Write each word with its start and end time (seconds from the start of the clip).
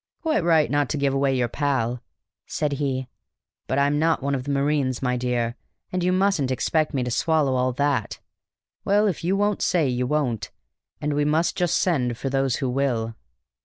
"Quite 0.23 0.43
right 0.43 0.71
not 0.71 0.89
to 0.89 0.97
give 0.97 1.13
away 1.13 1.37
your 1.37 1.47
pal," 1.47 2.01
said 2.47 2.71
he. 2.71 3.07
"But 3.67 3.77
I'm 3.77 3.99
not 3.99 4.23
one 4.23 4.33
of 4.33 4.45
the 4.45 4.49
marines, 4.51 5.03
my 5.03 5.15
dear, 5.15 5.55
and 5.91 6.03
you 6.03 6.11
mustn't 6.11 6.49
expect 6.49 6.95
me 6.95 7.03
to 7.03 7.11
swallow 7.11 7.53
all 7.53 7.71
that. 7.73 8.19
Well, 8.83 9.05
if 9.05 9.23
you 9.23 9.37
won't 9.37 9.61
say, 9.61 9.87
you 9.87 10.07
won't, 10.07 10.49
and 11.01 11.13
we 11.13 11.23
must 11.23 11.55
just 11.55 11.75
send 11.77 12.17
for 12.17 12.31
those 12.31 12.55
who 12.55 12.69
will." 12.71 13.13